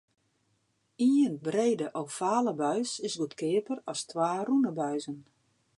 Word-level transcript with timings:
Ien 1.09 1.35
brede 1.45 1.87
ovale 2.01 2.53
buis 2.61 2.91
is 3.07 3.15
goedkeaper 3.21 3.77
as 3.91 4.01
twa 4.09 4.31
rûne 4.47 4.71
buizen. 4.79 5.19